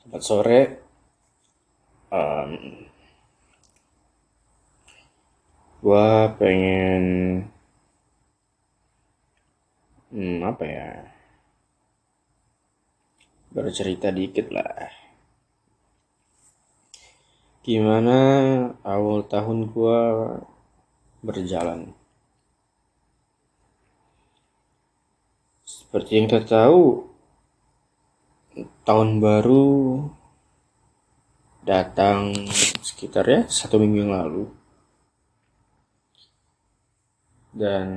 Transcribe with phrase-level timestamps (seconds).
[0.00, 0.60] Selamat sore.
[2.08, 2.88] Um,
[5.84, 7.04] gua pengen
[10.08, 10.88] hmm, apa ya?
[13.52, 14.88] Bercerita dikit lah.
[17.60, 18.16] Gimana
[18.80, 20.00] awal tahun gua
[21.20, 21.92] berjalan?
[25.68, 27.09] Seperti yang kita tahu,
[28.82, 30.08] tahun baru
[31.60, 32.32] datang
[32.80, 34.44] sekitar ya satu minggu yang lalu.
[37.50, 37.88] Dan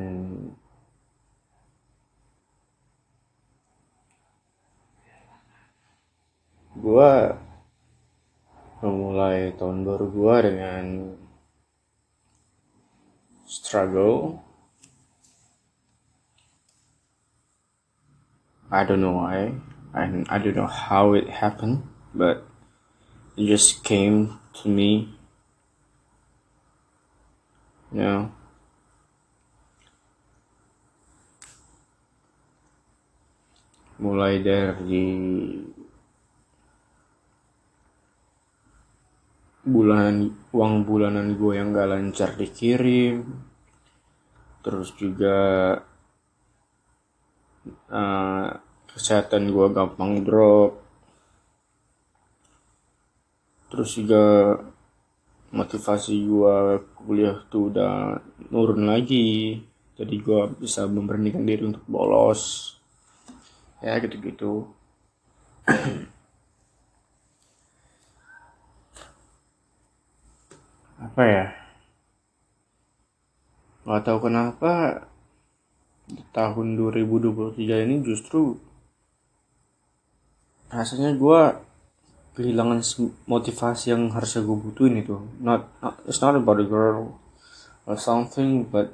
[6.76, 7.38] gua
[8.84, 11.16] memulai tahun baru gua dengan
[13.48, 14.44] struggle.
[18.74, 19.54] I don't know why
[19.94, 22.46] and I don't know how it happened, but
[23.38, 25.14] it just came to me.
[27.94, 28.24] You know.
[34.04, 35.08] Mulai dari
[39.64, 43.24] bulanan uang bulanan gue yang gak lancar dikirim
[44.60, 45.80] terus juga
[47.88, 48.48] uh,
[48.94, 50.78] kesehatan gue gampang drop.
[53.74, 54.54] Terus juga
[55.54, 58.22] motivasi gue kuliah tuh udah
[58.54, 59.62] nurun lagi.
[59.98, 62.74] Jadi gue bisa memberanikan diri untuk bolos.
[63.82, 64.70] Ya gitu-gitu.
[71.04, 71.46] Apa ya?
[73.84, 75.04] Nggak tahu kenapa
[76.08, 78.56] di tahun 2023 ini justru
[80.74, 81.42] rasanya gue
[82.34, 82.82] kehilangan
[83.30, 85.22] motivasi yang harusnya gue butuhin itu.
[85.38, 87.22] Not, not it's not about a girl
[87.86, 88.90] or something but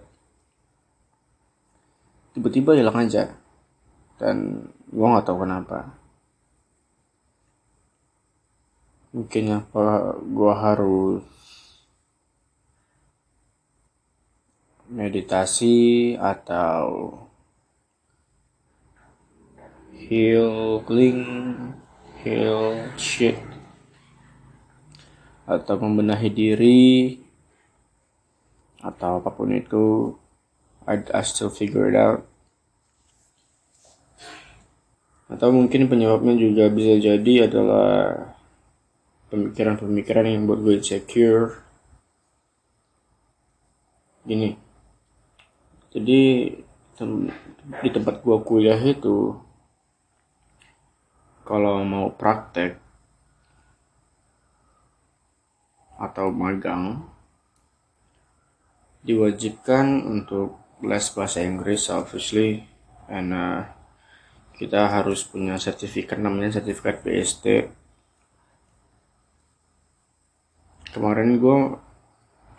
[2.36, 3.31] tiba-tiba hilang aja.
[4.20, 5.96] Dan gue nggak tahu kenapa.
[9.16, 11.24] Mungkin apa gue harus
[14.90, 17.14] meditasi atau
[19.96, 21.24] healing
[22.22, 23.40] heal shit.
[25.50, 27.18] Atau membenahi diri
[28.80, 30.16] atau apa pun itu
[30.88, 32.26] I, I still figure it out.
[35.30, 38.18] Atau mungkin penyebabnya juga bisa jadi adalah
[39.30, 41.62] pemikiran-pemikiran yang buat gue insecure.
[44.26, 44.58] Gini.
[45.94, 46.22] Jadi
[47.82, 49.38] di tempat gue kuliah itu
[51.50, 52.78] kalau mau praktek
[55.98, 57.02] atau magang
[59.02, 62.70] diwajibkan untuk les bahasa Inggris obviously.
[63.10, 63.66] And uh,
[64.60, 67.72] kita harus punya sertifikat namanya sertifikat BST
[70.92, 71.80] kemarin gue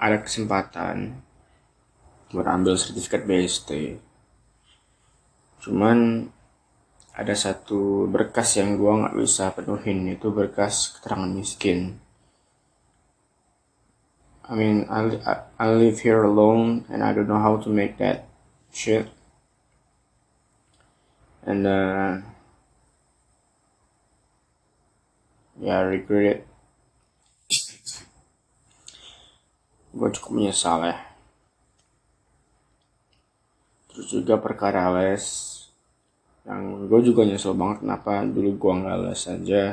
[0.00, 1.20] ada kesempatan
[2.32, 4.00] buat ambil sertifikat BST
[5.60, 6.32] cuman
[7.14, 11.98] ada satu berkas yang gua nggak bisa penuhin itu berkas keterangan miskin.
[14.50, 15.06] I mean I,
[15.58, 18.26] I live here alone and I don't know how to make that
[18.74, 19.06] shit.
[21.46, 22.26] And uh,
[25.60, 26.40] yeah I regret it.
[29.94, 30.98] Gue cukup menyesal ya.
[33.90, 35.59] Terus juga perkara les
[36.50, 39.64] yang gue juga nyesel banget kenapa dulu gue nggak les aja.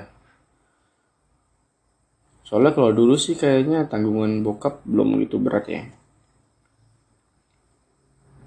[2.46, 5.84] Soalnya kalau dulu sih kayaknya tanggungan bokap belum begitu berat ya.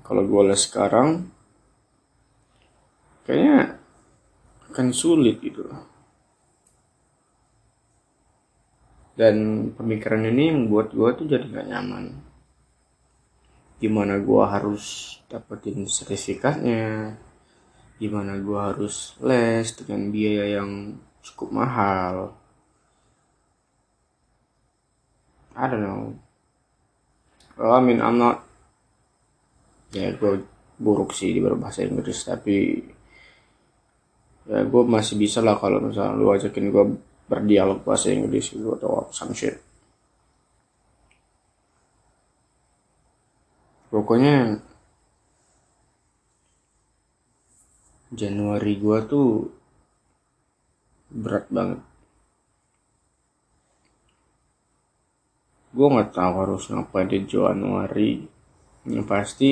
[0.07, 1.27] Kalau gue les sekarang
[3.27, 3.83] kayaknya
[4.71, 5.67] akan sulit gitu.
[9.19, 12.15] Dan pemikiran ini membuat gue tuh jadi gak nyaman.
[13.83, 17.19] Gimana gue harus dapetin sertifikatnya
[18.01, 22.33] gimana gue harus les dengan biaya yang cukup mahal?
[25.53, 26.17] I don't know.
[27.61, 28.41] Well, I mean I'm not
[29.93, 30.41] ya gue
[30.81, 32.81] buruk sih di berbahasa Inggris tapi
[34.49, 36.85] ya gue masih bisa lah kalau misalnya lu ajakin gue
[37.29, 39.61] berdialog bahasa Inggris gitu atau some shit.
[43.91, 44.63] Pokoknya
[48.11, 49.47] Januari gua tuh
[51.15, 51.79] berat banget.
[55.71, 58.27] Gua nggak tahu harus ngapain di Januari.
[58.83, 59.51] Yang pasti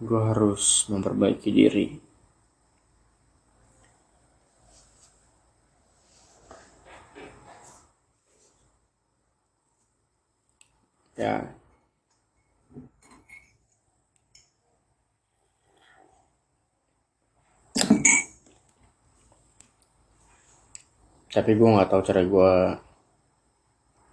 [0.00, 1.86] gua harus memperbaiki diri.
[11.20, 11.59] Ya,
[21.30, 22.52] tapi gue nggak tahu cara gue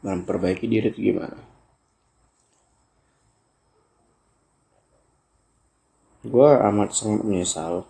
[0.05, 1.41] memperbaiki diri itu gimana.
[6.21, 7.87] Gue amat sangat menyesal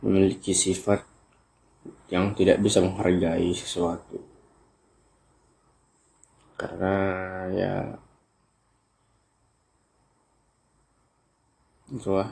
[0.00, 1.04] memiliki sifat
[2.08, 4.16] yang tidak bisa menghargai sesuatu.
[6.56, 6.94] Karena
[7.52, 7.74] ya
[11.90, 12.30] itulah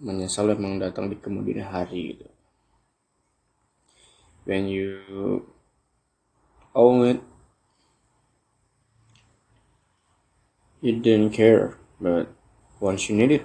[0.00, 2.26] menyesal memang datang di kemudian hari gitu.
[4.48, 5.44] When you
[6.72, 7.20] own it
[10.80, 12.32] you didn't care but
[12.80, 13.44] once you need it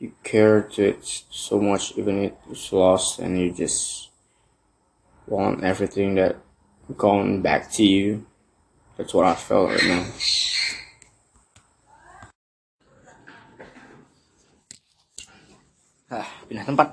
[0.00, 4.08] you care to it so much even it's lost and you just
[5.28, 6.40] want everything that
[6.96, 8.26] gone back to you.
[8.96, 10.04] That's what I felt right now
[16.50, 16.88] pindah tempat.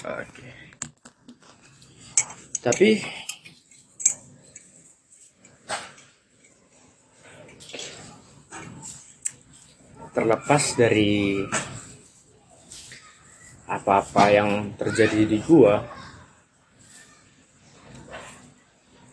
[0.00, 0.48] Oke.
[2.64, 2.90] Tapi
[10.16, 11.44] terlepas dari
[13.68, 15.84] apa-apa yang terjadi di gua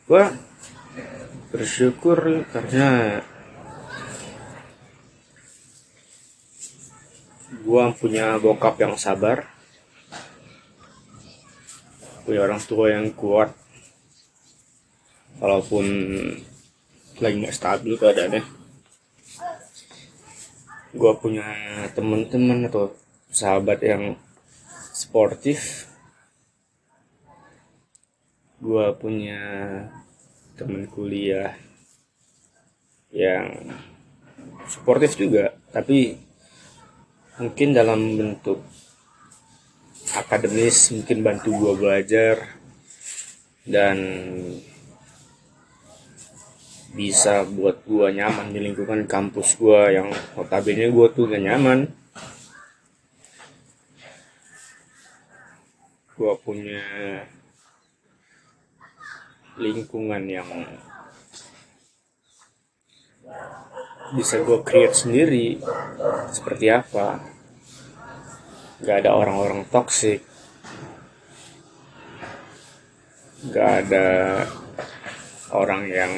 [0.07, 0.31] gua
[1.51, 3.19] bersyukur karena
[7.63, 9.47] gua punya bokap yang sabar.
[12.27, 13.55] Punya orang tua yang kuat.
[15.39, 15.85] Walaupun
[17.23, 18.43] lagi nggak stabil keadaannya.
[20.97, 21.45] Gua punya
[21.95, 22.91] teman-teman atau
[23.31, 24.19] sahabat yang
[24.91, 25.87] sportif.
[28.59, 29.39] Gua punya
[30.57, 31.53] teman kuliah
[33.13, 33.71] yang
[34.67, 36.26] sportif juga tapi
[37.37, 38.65] mungkin dalam bentuk
[40.17, 42.35] akademis mungkin bantu gue belajar
[43.67, 43.97] dan
[46.97, 51.85] bisa buat gue nyaman di lingkungan kampus gue yang notabene gue tuh gak nyaman.
[56.17, 56.81] Gue punya
[59.61, 60.49] lingkungan yang
[64.15, 65.59] bisa gue create sendiri.
[66.31, 67.19] Seperti apa?
[68.79, 70.23] Gak ada orang-orang toxic.
[73.51, 74.07] Gak ada
[75.51, 76.13] orang yang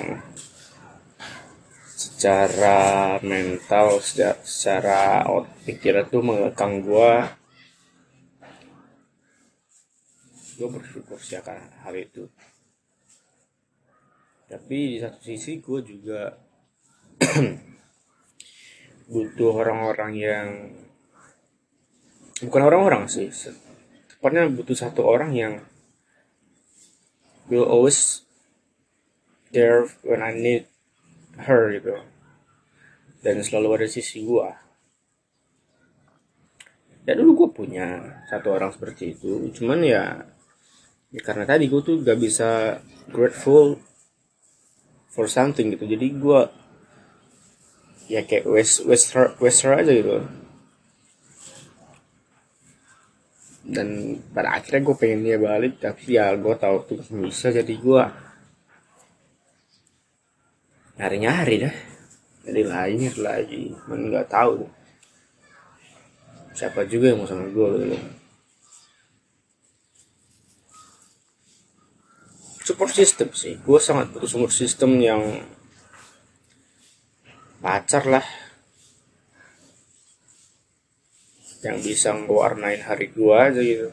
[1.96, 5.02] secara mental secara, secara
[5.64, 7.40] pikiran tuh mengekang gue
[10.60, 11.56] gue bersyukur sih akan
[11.88, 12.28] hal itu.
[14.52, 16.36] Tapi di satu sisi gue juga
[19.12, 20.48] butuh orang-orang yang
[22.40, 23.28] bukan orang-orang sih
[24.08, 25.54] tepatnya butuh satu orang yang
[27.50, 28.24] will always
[29.52, 30.70] there when I need
[31.42, 31.98] her gitu.
[33.20, 34.56] Dan selalu ada sisi gua.
[37.04, 37.88] Ya dulu gue punya
[38.30, 39.50] satu orang seperti itu.
[39.52, 40.30] Cuman ya,
[41.10, 43.82] ya karena tadi gue tuh gak bisa grateful
[45.10, 45.90] for something gitu.
[45.90, 46.40] Jadi gue
[48.10, 50.26] ya kayak west wester wester aja gitu.
[53.70, 58.04] Dan pada akhirnya gue pengen dia balik tapi ya gue tahu tuh bisa jadi gue
[60.98, 61.76] nyari nyari dah.
[62.50, 64.66] Jadi lagi lagi man nggak tahu
[66.58, 67.98] siapa juga yang mau sama gue gitu
[72.70, 73.58] support system sih.
[73.66, 75.42] Gue sangat butuh support system yang
[77.60, 78.26] pacar lah.
[81.60, 83.92] Yang bisa ngewarnain hari gua aja gitu.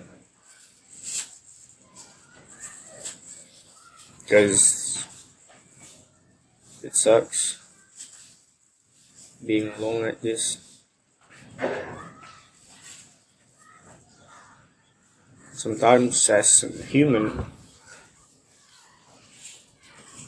[4.26, 5.02] Cause
[6.82, 7.62] it sucks.
[9.42, 10.66] Being alone like this
[15.56, 17.46] sometimes as a human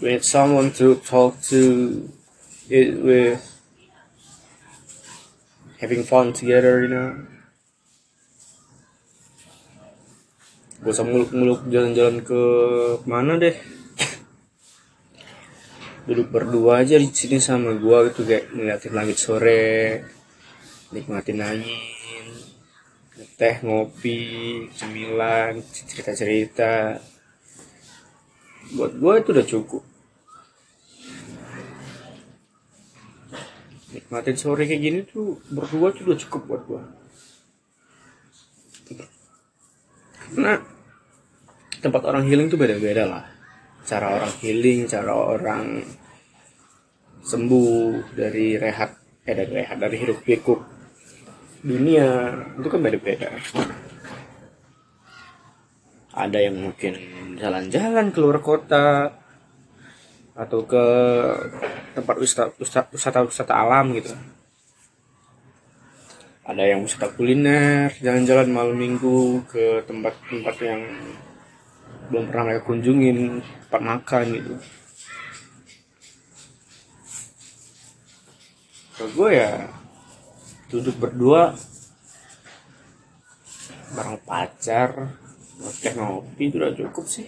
[0.00, 2.08] we need someone to talk to
[2.68, 3.40] it with
[5.80, 7.24] having fun together, you know.
[10.78, 12.42] Gak usah muluk-muluk jalan-jalan ke
[13.08, 13.56] mana deh.
[16.06, 20.06] Duduk berdua aja di sini sama gua gitu kayak ngeliatin langit sore,
[20.94, 22.30] nikmatin angin,
[23.34, 24.20] teh ngopi,
[24.76, 27.02] cemilan, cerita-cerita.
[28.76, 29.87] Buat gua itu udah cukup.
[33.98, 36.82] Nikmatin sore kayak gini tuh berdua tuh udah cukup buat gua.
[40.28, 40.62] Karena
[41.82, 43.24] tempat orang healing tuh beda-beda lah.
[43.82, 45.82] Cara orang healing cara orang
[47.26, 48.94] sembuh dari rehat
[49.28, 50.60] eh dari rehat dari hidup pikuk
[51.60, 53.28] dunia itu kan beda-beda.
[56.14, 56.94] Ada yang mungkin
[57.38, 59.12] jalan-jalan keluar kota
[60.38, 60.84] atau ke
[61.98, 62.54] tempat wisata
[62.94, 64.14] wisata, wisata alam gitu.
[66.46, 70.80] Ada yang wisata kuliner jalan-jalan malam minggu ke tempat-tempat yang
[72.08, 74.54] belum pernah mereka kunjungin tempat makan gitu.
[78.94, 79.66] Kalau gue ya
[80.70, 81.58] duduk berdua
[83.94, 85.16] bareng pacar
[85.58, 87.26] ngopi ngopi itu udah cukup sih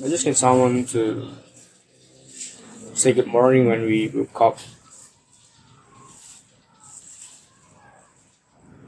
[0.00, 1.28] I just need someone to
[2.94, 4.56] say good morning when we wake up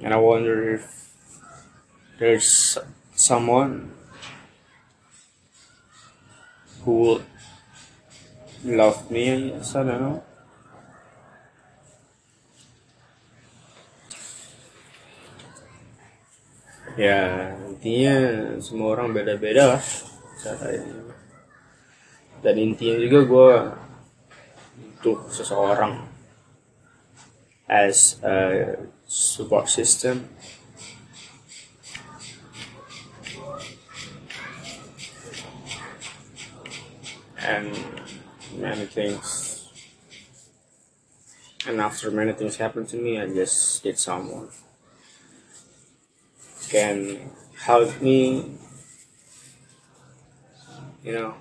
[0.01, 1.13] and I wonder if
[2.19, 2.79] there's
[3.13, 3.93] someone
[6.89, 7.23] who will
[8.65, 10.25] love me, I guess, I don't know.
[16.97, 18.17] Ya, intinya
[18.65, 20.14] semua orang beda-beda lah
[22.45, 23.51] Dan intinya juga gue
[25.05, 26.05] untuk seseorang
[27.69, 28.77] as a
[29.09, 30.29] support system
[37.41, 37.73] and
[38.57, 39.69] many things
[41.67, 44.49] and after many things happen to me I just need someone
[46.69, 47.31] can
[47.65, 48.57] help me
[51.05, 51.35] you know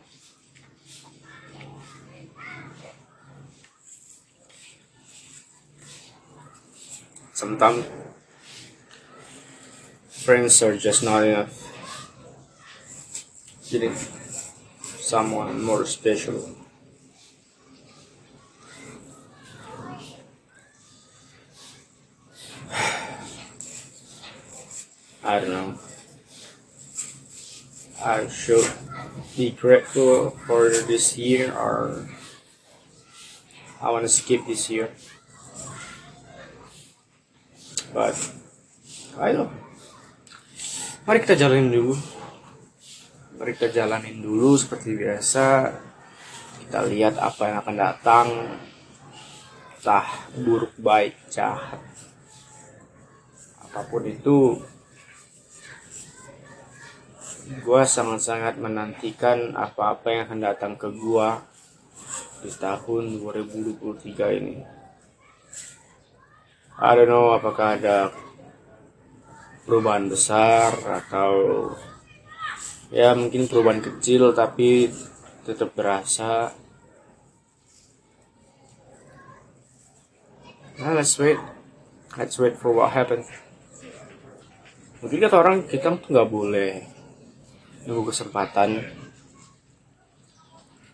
[7.33, 7.85] sometimes
[10.23, 11.59] friends are just not enough.
[13.73, 13.91] Need
[15.01, 16.55] someone more special.
[25.23, 25.79] I don't know.
[28.05, 28.71] I should
[29.33, 32.05] be grateful for this year or
[33.81, 34.93] I want to skip this year.
[37.93, 38.15] But
[39.17, 39.53] don't.
[41.03, 41.93] Mari kita jalanin dulu.
[43.35, 45.75] Mari kita jalanin dulu seperti biasa.
[46.63, 48.27] Kita lihat apa yang akan datang.
[49.77, 51.83] Entah buruk, baik, jahat.
[53.59, 54.63] Apa pun itu,
[57.43, 61.29] gue sangat-sangat menantikan apa-apa yang akan datang ke gue
[62.39, 64.63] di tahun 2023 ini.
[66.79, 68.15] I don't know apakah ada
[69.67, 70.71] perubahan besar
[71.03, 71.31] atau
[72.91, 74.87] ya mungkin perubahan kecil tapi
[75.43, 76.55] tetap berasa.
[80.79, 81.39] Nah, let's wait.
[82.15, 83.27] Let's wait for what happens.
[85.03, 86.92] Mungkin kata orang kita tuh nggak boleh
[87.83, 88.79] nunggu kesempatan.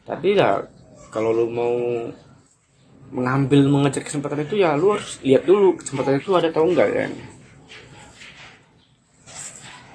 [0.05, 0.65] Tapi ya
[1.13, 1.75] kalau lu mau
[3.09, 7.11] mengambil mengejar kesempatan itu ya lu harus lihat dulu kesempatan itu ada atau enggak kan?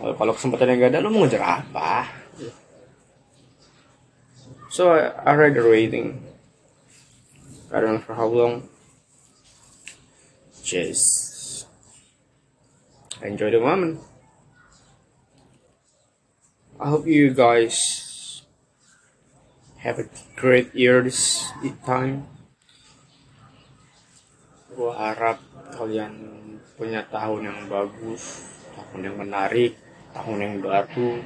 [0.04, 2.06] Kalau kesempatan yang gak ada lu mau ngejar apa?
[4.74, 6.18] So I, rather waiting
[7.70, 8.66] I don't know for how long.
[10.62, 11.66] Just
[13.22, 14.02] enjoy the moment
[16.74, 18.42] I hope you guys
[19.78, 21.46] have a great year this
[21.86, 22.26] time.
[24.74, 25.38] Gue harap
[25.78, 26.18] kalian
[26.74, 29.78] punya tahun yang bagus tahun yang menarik
[30.18, 31.22] tahun yang baru.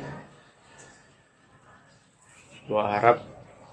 [2.69, 3.25] Gue harap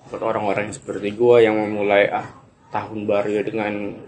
[0.07, 2.39] buat orang-orang seperti gue yang memulai ah
[2.71, 3.99] tahun baru dengan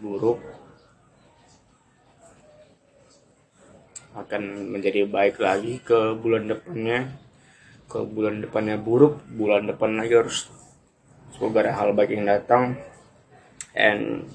[0.00, 0.40] buruk
[4.14, 7.10] akan menjadi baik lagi ke bulan depannya.
[7.90, 10.48] Ke bulan depannya buruk bulan depan lagi harus
[11.34, 12.78] semoga ada hal baik yang datang.
[13.74, 14.30] And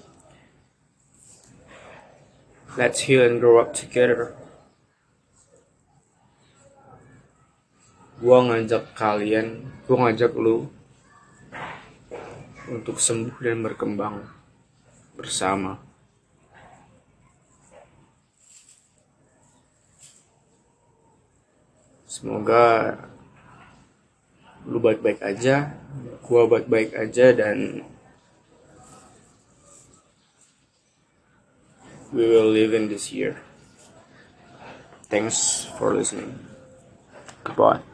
[2.76, 4.36] let's heal and grow up together.
[8.20, 10.68] Gua ngajak kalian gua ngajak lu
[12.68, 14.28] untuk sembuh dan berkembang
[15.18, 15.89] bersama
[22.10, 22.98] semoga
[24.66, 25.78] lu baik-baik aja
[26.26, 27.86] gua baik-baik aja dan
[32.10, 33.38] we will live in this year.
[35.14, 36.34] Thanks for listening.
[37.46, 37.89] Goodbye